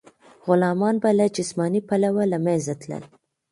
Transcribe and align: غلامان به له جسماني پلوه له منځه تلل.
غلامان 0.45 0.95
به 1.01 1.09
له 1.17 1.25
جسماني 1.37 1.81
پلوه 1.87 2.23
له 2.31 2.37
منځه 2.45 2.73
تلل. 2.81 3.03